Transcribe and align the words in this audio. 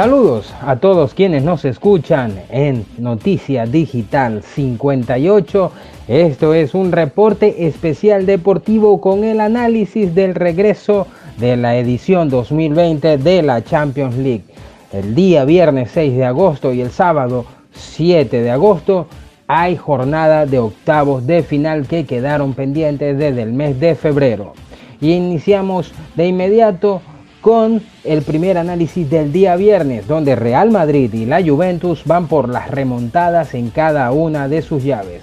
Saludos 0.00 0.54
a 0.62 0.76
todos 0.76 1.12
quienes 1.12 1.42
nos 1.42 1.66
escuchan 1.66 2.32
en 2.48 2.86
Noticia 2.96 3.66
Digital 3.66 4.42
58. 4.42 5.72
Esto 6.08 6.54
es 6.54 6.72
un 6.72 6.90
reporte 6.90 7.66
especial 7.66 8.24
deportivo 8.24 8.98
con 8.98 9.24
el 9.24 9.40
análisis 9.40 10.14
del 10.14 10.34
regreso 10.34 11.06
de 11.36 11.58
la 11.58 11.76
edición 11.76 12.30
2020 12.30 13.18
de 13.18 13.42
la 13.42 13.62
Champions 13.62 14.16
League. 14.16 14.44
El 14.90 15.14
día 15.14 15.44
viernes 15.44 15.90
6 15.92 16.16
de 16.16 16.24
agosto 16.24 16.72
y 16.72 16.80
el 16.80 16.92
sábado 16.92 17.44
7 17.72 18.40
de 18.40 18.50
agosto 18.50 19.06
hay 19.48 19.76
jornada 19.76 20.46
de 20.46 20.60
octavos 20.60 21.26
de 21.26 21.42
final 21.42 21.86
que 21.86 22.06
quedaron 22.06 22.54
pendientes 22.54 23.18
desde 23.18 23.42
el 23.42 23.52
mes 23.52 23.78
de 23.78 23.94
febrero. 23.94 24.54
Y 24.98 25.12
iniciamos 25.12 25.92
de 26.16 26.26
inmediato 26.26 27.02
con 27.40 27.82
el 28.04 28.22
primer 28.22 28.58
análisis 28.58 29.08
del 29.08 29.32
día 29.32 29.56
viernes, 29.56 30.06
donde 30.06 30.36
Real 30.36 30.70
Madrid 30.70 31.12
y 31.14 31.24
la 31.24 31.42
Juventus 31.42 32.02
van 32.04 32.28
por 32.28 32.48
las 32.48 32.70
remontadas 32.70 33.54
en 33.54 33.70
cada 33.70 34.10
una 34.12 34.48
de 34.48 34.62
sus 34.62 34.84
llaves. 34.84 35.22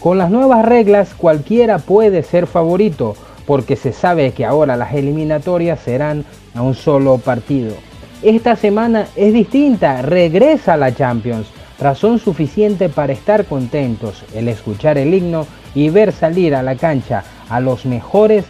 Con 0.00 0.18
las 0.18 0.30
nuevas 0.30 0.64
reglas 0.64 1.14
cualquiera 1.14 1.78
puede 1.78 2.22
ser 2.22 2.46
favorito, 2.46 3.16
porque 3.46 3.76
se 3.76 3.92
sabe 3.92 4.32
que 4.32 4.44
ahora 4.44 4.76
las 4.76 4.94
eliminatorias 4.94 5.80
serán 5.80 6.24
a 6.54 6.62
un 6.62 6.74
solo 6.74 7.18
partido. 7.18 7.74
Esta 8.22 8.56
semana 8.56 9.06
es 9.14 9.32
distinta, 9.32 10.02
regresa 10.02 10.76
la 10.76 10.94
Champions, 10.94 11.46
razón 11.78 12.18
suficiente 12.18 12.88
para 12.88 13.12
estar 13.12 13.44
contentos, 13.44 14.24
el 14.34 14.48
escuchar 14.48 14.98
el 14.98 15.14
himno 15.14 15.46
y 15.74 15.90
ver 15.90 16.12
salir 16.12 16.54
a 16.54 16.62
la 16.62 16.76
cancha 16.76 17.24
a 17.48 17.60
los 17.60 17.84
mejores 17.84 18.44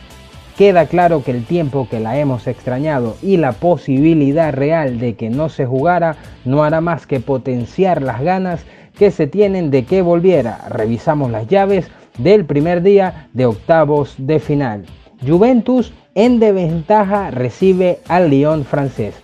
Queda 0.57 0.87
claro 0.87 1.23
que 1.23 1.33
el 1.33 1.45
tiempo 1.45 1.87
que 1.91 2.01
la 2.01 2.19
hemos 2.19 2.47
extrañado 2.47 3.17
y 3.23 3.37
la 3.37 3.53
posibilidad 3.53 4.55
real 4.55 4.99
de 4.99 5.15
que 5.15 5.29
no 5.29 5.51
se 5.51 5.67
jugara 5.67 6.17
no 6.47 6.65
hará 6.65 6.81
más 6.81 7.07
que 7.07 7.21
potenciar 7.21 8.01
las 8.01 8.23
ganas 8.23 8.65
que 8.99 9.11
se 9.11 9.27
tienen 9.27 9.71
de 9.71 9.85
que 9.85 10.01
volviera. 10.01 10.67
Revisamos 10.71 11.31
las 11.31 11.47
llaves 11.47 11.89
del 12.17 12.47
primer 12.47 12.83
día 12.83 13.29
de 13.35 13.45
octavos 13.45 14.15
de 14.17 14.39
final. 14.39 14.87
Juventus 15.27 15.93
en 16.15 16.41
desventaja 16.41 17.31
recibe 17.31 17.99
al 18.09 18.31
Lyon 18.31 18.65
francés. 18.65 19.15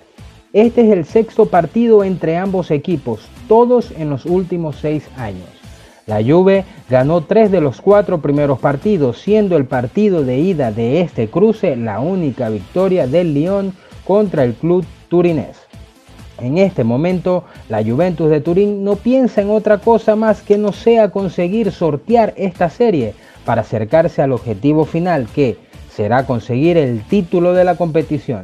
Este 0.53 0.83
es 0.83 0.91
el 0.91 1.07
sexto 1.07 1.47
partido 1.47 2.05
entre 2.05 2.37
ambos 2.37 2.71
equipos, 2.71 3.27
todos 3.49 3.91
en 3.93 4.11
los 4.11 4.27
últimos 4.27 4.77
seis 4.77 5.09
años. 5.17 5.62
La 6.07 6.23
Juve 6.23 6.65
ganó 6.91 7.21
tres 7.21 7.51
de 7.53 7.61
los 7.61 7.81
cuatro 7.81 8.21
primeros 8.21 8.59
partidos, 8.59 9.21
siendo 9.21 9.57
el 9.57 9.67
partido 9.67 10.25
de 10.25 10.39
ida 10.39 10.73
de 10.73 11.01
este 11.01 11.29
cruce 11.29 11.77
la 11.77 12.01
única 12.01 12.49
victoria 12.49 13.07
del 13.07 13.35
Lyon 13.35 13.73
contra 14.05 14.43
el 14.43 14.55
club 14.55 14.85
turinés. 15.09 15.59
En 16.41 16.59
este 16.59 16.83
momento, 16.83 17.45
la 17.69 17.85
Juventus 17.85 18.29
de 18.29 18.41
Turín 18.41 18.83
no 18.83 18.97
piensa 18.97 19.43
en 19.43 19.51
otra 19.51 19.79
cosa 19.79 20.17
más 20.17 20.43
que 20.43 20.59
no 20.59 20.73
sea 20.73 21.11
conseguir 21.11 21.71
sortear 21.71 22.35
esta 22.37 22.69
serie 22.69 23.15
para 23.45 23.61
acercarse 23.61 24.23
al 24.23 24.33
objetivo 24.33 24.85
final 24.85 25.29
que 25.33 25.57
será 25.89 26.27
conseguir 26.27 26.79
el 26.79 27.03
título 27.03 27.53
de 27.53 27.63
la 27.63 27.77
competición. 27.77 28.43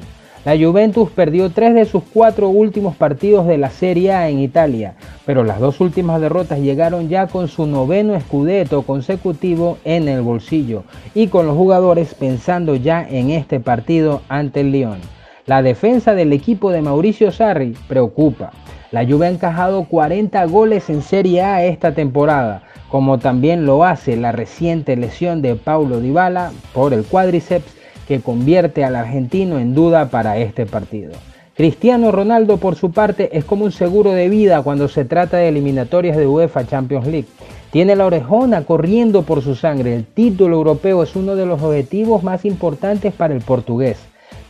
La 0.48 0.56
Juventus 0.56 1.10
perdió 1.10 1.50
tres 1.50 1.74
de 1.74 1.84
sus 1.84 2.02
cuatro 2.04 2.48
últimos 2.48 2.96
partidos 2.96 3.46
de 3.46 3.58
la 3.58 3.68
Serie 3.68 4.14
A 4.14 4.30
en 4.30 4.38
Italia, 4.38 4.94
pero 5.26 5.44
las 5.44 5.60
dos 5.60 5.78
últimas 5.78 6.22
derrotas 6.22 6.58
llegaron 6.60 7.10
ya 7.10 7.26
con 7.26 7.48
su 7.48 7.66
noveno 7.66 8.14
escudeto 8.14 8.80
consecutivo 8.80 9.76
en 9.84 10.08
el 10.08 10.22
bolsillo 10.22 10.84
y 11.14 11.26
con 11.26 11.46
los 11.46 11.54
jugadores 11.54 12.14
pensando 12.14 12.76
ya 12.76 13.06
en 13.06 13.28
este 13.28 13.60
partido 13.60 14.22
ante 14.30 14.60
el 14.60 14.72
Lyon. 14.72 15.00
La 15.44 15.60
defensa 15.60 16.14
del 16.14 16.32
equipo 16.32 16.70
de 16.70 16.80
Mauricio 16.80 17.30
Sarri 17.30 17.76
preocupa. 17.86 18.52
La 18.90 19.04
Juve 19.04 19.26
ha 19.26 19.30
encajado 19.30 19.84
40 19.84 20.46
goles 20.46 20.88
en 20.88 21.02
Serie 21.02 21.42
A 21.42 21.62
esta 21.66 21.92
temporada, 21.92 22.62
como 22.88 23.18
también 23.18 23.66
lo 23.66 23.84
hace 23.84 24.16
la 24.16 24.32
reciente 24.32 24.96
lesión 24.96 25.42
de 25.42 25.56
Paulo 25.56 26.00
Dybala 26.00 26.52
por 26.72 26.94
el 26.94 27.04
cuádriceps 27.04 27.77
que 28.08 28.20
convierte 28.20 28.84
al 28.84 28.96
argentino 28.96 29.58
en 29.58 29.74
duda 29.74 30.08
para 30.08 30.38
este 30.38 30.64
partido. 30.64 31.12
Cristiano 31.54 32.10
Ronaldo 32.10 32.56
por 32.56 32.74
su 32.74 32.90
parte 32.90 33.36
es 33.36 33.44
como 33.44 33.66
un 33.66 33.72
seguro 33.72 34.12
de 34.12 34.30
vida 34.30 34.62
cuando 34.62 34.88
se 34.88 35.04
trata 35.04 35.36
de 35.36 35.48
eliminatorias 35.48 36.16
de 36.16 36.26
UEFA 36.26 36.66
Champions 36.66 37.06
League. 37.06 37.28
Tiene 37.70 37.96
la 37.96 38.06
orejona 38.06 38.64
corriendo 38.64 39.24
por 39.24 39.42
su 39.42 39.54
sangre. 39.54 39.94
El 39.94 40.06
título 40.06 40.56
europeo 40.56 41.02
es 41.02 41.16
uno 41.16 41.36
de 41.36 41.44
los 41.44 41.60
objetivos 41.60 42.22
más 42.22 42.46
importantes 42.46 43.12
para 43.12 43.34
el 43.34 43.42
portugués, 43.42 43.98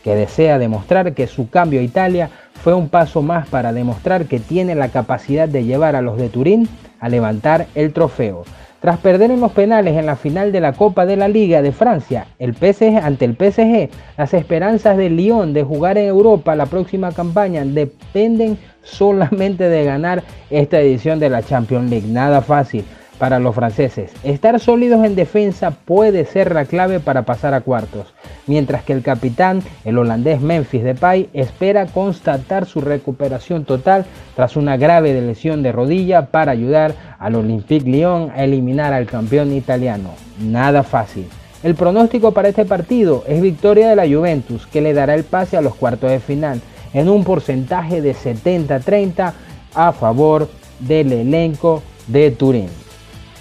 que 0.05 0.15
desea 0.15 0.57
demostrar 0.57 1.13
que 1.13 1.27
su 1.27 1.49
cambio 1.49 1.81
a 1.81 1.83
Italia 1.83 2.29
fue 2.63 2.73
un 2.73 2.87
paso 2.87 3.21
más 3.21 3.45
para 3.49 3.73
demostrar 3.73 4.25
que 4.25 4.39
tiene 4.39 4.73
la 4.73 4.87
capacidad 4.87 5.49
de 5.49 5.65
llevar 5.65 5.97
a 5.97 6.01
los 6.01 6.17
de 6.17 6.29
Turín 6.29 6.69
a 7.01 7.09
levantar 7.09 7.67
el 7.75 7.91
trofeo. 7.91 8.45
Tras 8.81 8.97
perder 8.99 9.31
en 9.31 9.41
los 9.41 9.51
penales 9.51 9.97
en 9.97 10.05
la 10.05 10.15
final 10.15 10.51
de 10.51 10.61
la 10.61 10.73
Copa 10.73 11.05
de 11.05 11.17
la 11.17 11.27
Liga 11.27 11.61
de 11.61 11.73
Francia 11.73 12.27
el 12.39 12.53
PSG, 12.53 12.97
ante 13.03 13.25
el 13.25 13.35
PSG, 13.35 13.89
las 14.17 14.33
esperanzas 14.33 14.95
del 14.95 15.17
Lyon 15.17 15.53
de 15.53 15.63
jugar 15.63 15.97
en 15.97 16.07
Europa 16.07 16.55
la 16.55 16.65
próxima 16.65 17.11
campaña 17.11 17.65
dependen 17.65 18.57
solamente 18.81 19.67
de 19.67 19.83
ganar 19.83 20.23
esta 20.49 20.79
edición 20.79 21.19
de 21.19 21.29
la 21.29 21.43
Champions 21.43 21.89
League. 21.89 22.07
Nada 22.07 22.41
fácil 22.41 22.85
para 23.19 23.37
los 23.37 23.53
franceses. 23.53 24.11
Estar 24.23 24.59
sólidos 24.59 25.05
en 25.05 25.15
defensa 25.15 25.71
puede 25.71 26.25
ser 26.25 26.53
la 26.53 26.65
clave 26.65 26.99
para 26.99 27.23
pasar 27.23 27.53
a 27.53 27.61
cuartos, 27.61 28.13
mientras 28.47 28.83
que 28.83 28.93
el 28.93 29.03
capitán, 29.03 29.61
el 29.85 29.97
holandés 29.97 30.41
Memphis 30.41 30.83
Depay, 30.83 31.29
espera 31.33 31.85
constatar 31.85 32.65
su 32.65 32.81
recuperación 32.81 33.65
total 33.65 34.05
tras 34.35 34.55
una 34.55 34.77
grave 34.77 35.19
lesión 35.21 35.61
de 35.61 35.73
rodilla 35.73 36.27
para 36.27 36.53
ayudar 36.53 36.95
al 37.19 37.35
Olympique 37.35 37.89
Lyon 37.89 38.31
a 38.31 38.43
eliminar 38.45 38.93
al 38.93 39.05
campeón 39.05 39.53
italiano. 39.53 40.11
Nada 40.39 40.83
fácil. 40.83 41.27
El 41.61 41.75
pronóstico 41.75 42.31
para 42.31 42.47
este 42.47 42.63
partido 42.63 43.25
es 43.27 43.41
victoria 43.41 43.89
de 43.89 43.95
la 43.97 44.07
Juventus, 44.07 44.65
que 44.65 44.79
le 44.79 44.93
dará 44.93 45.13
el 45.13 45.25
pase 45.25 45.57
a 45.57 45.61
los 45.61 45.75
cuartos 45.75 46.09
de 46.09 46.21
final 46.21 46.61
en 46.93 47.09
un 47.09 47.25
porcentaje 47.25 48.01
de 48.01 48.15
70-30 48.15 49.33
a 49.75 49.91
favor 49.91 50.49
del 50.79 51.11
elenco 51.11 51.83
de 52.07 52.31
Turín. 52.31 52.69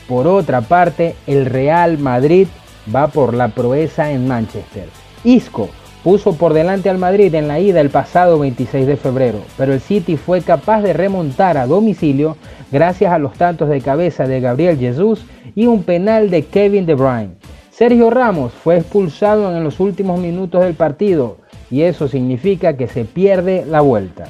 Por 0.08 0.26
otra 0.26 0.62
parte, 0.62 1.14
el 1.26 1.44
Real 1.44 1.98
Madrid 1.98 2.48
va 2.94 3.08
por 3.08 3.34
la 3.34 3.48
proeza 3.48 4.10
en 4.10 4.26
Manchester. 4.26 4.88
Isco 5.22 5.68
puso 6.02 6.34
por 6.34 6.54
delante 6.54 6.88
al 6.88 6.96
Madrid 6.96 7.34
en 7.34 7.48
la 7.48 7.60
ida 7.60 7.80
el 7.80 7.90
pasado 7.90 8.38
26 8.38 8.86
de 8.86 8.96
febrero, 8.96 9.40
pero 9.58 9.74
el 9.74 9.80
City 9.80 10.16
fue 10.16 10.40
capaz 10.40 10.80
de 10.80 10.94
remontar 10.94 11.58
a 11.58 11.66
domicilio 11.66 12.38
gracias 12.72 13.12
a 13.12 13.18
los 13.18 13.34
tantos 13.34 13.68
de 13.68 13.82
cabeza 13.82 14.26
de 14.26 14.40
Gabriel 14.40 14.78
Jesús 14.78 15.24
y 15.54 15.66
un 15.66 15.82
penal 15.82 16.30
de 16.30 16.44
Kevin 16.46 16.86
De 16.86 16.94
Bruyne. 16.94 17.34
Sergio 17.70 18.08
Ramos 18.08 18.52
fue 18.52 18.78
expulsado 18.78 19.54
en 19.54 19.62
los 19.62 19.78
últimos 19.78 20.18
minutos 20.18 20.62
del 20.62 20.74
partido 20.74 21.36
y 21.70 21.82
eso 21.82 22.08
significa 22.08 22.76
que 22.76 22.88
se 22.88 23.04
pierde 23.04 23.66
la 23.66 23.82
vuelta. 23.82 24.24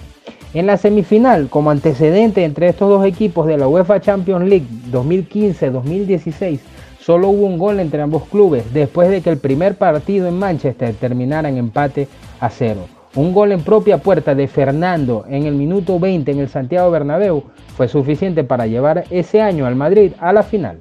En 0.54 0.66
la 0.66 0.78
semifinal, 0.78 1.48
como 1.50 1.70
antecedente 1.70 2.42
entre 2.42 2.68
estos 2.68 2.88
dos 2.88 3.04
equipos 3.04 3.46
de 3.46 3.58
la 3.58 3.68
UEFA 3.68 4.00
Champions 4.00 4.48
League 4.48 4.66
2015-2016, 4.90 6.60
solo 6.98 7.28
hubo 7.28 7.44
un 7.44 7.58
gol 7.58 7.80
entre 7.80 8.00
ambos 8.00 8.24
clubes 8.24 8.72
después 8.72 9.10
de 9.10 9.20
que 9.20 9.28
el 9.28 9.36
primer 9.36 9.74
partido 9.74 10.26
en 10.26 10.38
Manchester 10.38 10.94
terminara 10.94 11.50
en 11.50 11.58
empate 11.58 12.08
a 12.40 12.48
cero. 12.48 12.86
Un 13.14 13.34
gol 13.34 13.52
en 13.52 13.60
propia 13.60 13.98
puerta 13.98 14.34
de 14.34 14.48
Fernando 14.48 15.26
en 15.28 15.44
el 15.44 15.54
minuto 15.54 15.98
20 15.98 16.30
en 16.30 16.38
el 16.38 16.48
Santiago 16.48 16.90
Bernabéu 16.90 17.44
fue 17.76 17.86
suficiente 17.88 18.42
para 18.42 18.66
llevar 18.66 19.04
ese 19.10 19.42
año 19.42 19.66
al 19.66 19.76
Madrid 19.76 20.12
a 20.18 20.32
la 20.32 20.42
final. 20.42 20.80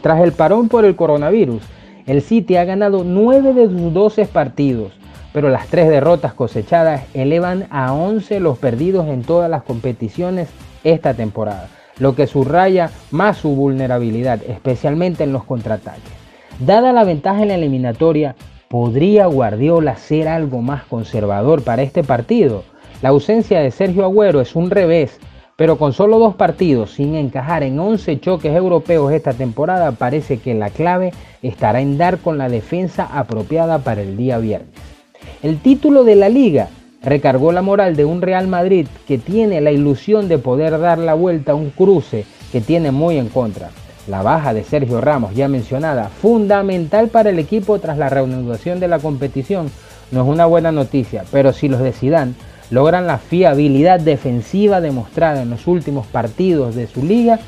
Tras 0.00 0.22
el 0.22 0.32
parón 0.32 0.68
por 0.68 0.86
el 0.86 0.96
coronavirus, 0.96 1.62
el 2.06 2.22
City 2.22 2.56
ha 2.56 2.64
ganado 2.64 3.04
9 3.04 3.52
de 3.52 3.66
sus 3.66 3.92
12 3.92 4.24
partidos, 4.24 4.92
pero 5.36 5.50
las 5.50 5.66
tres 5.66 5.90
derrotas 5.90 6.32
cosechadas 6.32 7.02
elevan 7.12 7.66
a 7.68 7.92
11 7.92 8.40
los 8.40 8.56
perdidos 8.56 9.06
en 9.06 9.22
todas 9.22 9.50
las 9.50 9.64
competiciones 9.64 10.48
esta 10.82 11.12
temporada, 11.12 11.68
lo 11.98 12.14
que 12.14 12.26
subraya 12.26 12.88
más 13.10 13.36
su 13.36 13.50
vulnerabilidad, 13.50 14.40
especialmente 14.48 15.24
en 15.24 15.34
los 15.34 15.44
contraataques. 15.44 16.10
Dada 16.58 16.94
la 16.94 17.04
ventaja 17.04 17.42
en 17.42 17.48
la 17.48 17.56
eliminatoria, 17.56 18.34
¿podría 18.68 19.26
Guardiola 19.26 19.96
ser 19.96 20.26
algo 20.26 20.62
más 20.62 20.84
conservador 20.84 21.62
para 21.62 21.82
este 21.82 22.02
partido? 22.02 22.64
La 23.02 23.10
ausencia 23.10 23.60
de 23.60 23.72
Sergio 23.72 24.06
Agüero 24.06 24.40
es 24.40 24.56
un 24.56 24.70
revés, 24.70 25.20
pero 25.56 25.76
con 25.76 25.92
solo 25.92 26.18
dos 26.18 26.34
partidos 26.36 26.92
sin 26.92 27.14
encajar 27.14 27.62
en 27.62 27.78
11 27.78 28.20
choques 28.20 28.56
europeos 28.56 29.12
esta 29.12 29.34
temporada, 29.34 29.92
parece 29.92 30.38
que 30.38 30.54
la 30.54 30.70
clave 30.70 31.12
estará 31.42 31.82
en 31.82 31.98
dar 31.98 32.20
con 32.20 32.38
la 32.38 32.48
defensa 32.48 33.06
apropiada 33.12 33.80
para 33.80 34.00
el 34.00 34.16
día 34.16 34.38
viernes. 34.38 34.95
El 35.42 35.58
título 35.58 36.02
de 36.02 36.16
la 36.16 36.30
liga 36.30 36.70
recargó 37.02 37.52
la 37.52 37.60
moral 37.60 37.94
de 37.94 38.06
un 38.06 38.22
Real 38.22 38.48
Madrid 38.48 38.86
que 39.06 39.18
tiene 39.18 39.60
la 39.60 39.70
ilusión 39.70 40.28
de 40.28 40.38
poder 40.38 40.78
dar 40.78 40.98
la 40.98 41.12
vuelta 41.12 41.52
a 41.52 41.54
un 41.54 41.68
cruce 41.68 42.24
que 42.52 42.62
tiene 42.62 42.90
muy 42.90 43.18
en 43.18 43.28
contra. 43.28 43.68
La 44.08 44.22
baja 44.22 44.54
de 44.54 44.64
Sergio 44.64 45.00
Ramos, 45.02 45.34
ya 45.34 45.46
mencionada, 45.46 46.08
fundamental 46.08 47.08
para 47.08 47.30
el 47.30 47.38
equipo 47.38 47.78
tras 47.80 47.98
la 47.98 48.08
reanudación 48.08 48.80
de 48.80 48.88
la 48.88 48.98
competición, 48.98 49.70
no 50.10 50.22
es 50.22 50.26
una 50.26 50.46
buena 50.46 50.72
noticia, 50.72 51.24
pero 51.30 51.52
si 51.52 51.68
los 51.68 51.80
de 51.80 51.92
Zidane 51.92 52.32
logran 52.70 53.06
la 53.06 53.18
fiabilidad 53.18 54.00
defensiva 54.00 54.80
demostrada 54.80 55.42
en 55.42 55.50
los 55.50 55.66
últimos 55.66 56.06
partidos 56.06 56.74
de 56.74 56.86
su 56.86 57.04
liga, 57.04 57.40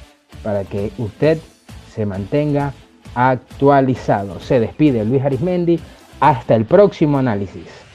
para 0.41 0.63
que 0.63 0.93
usted 0.97 1.37
se 1.93 2.05
mantenga 2.05 2.71
actualizado. 3.13 4.39
Se 4.39 4.61
despide 4.61 5.03
Luis 5.03 5.21
Arismendi. 5.21 5.81
Hasta 6.19 6.55
el 6.55 6.65
próximo 6.65 7.17
análisis. 7.17 7.88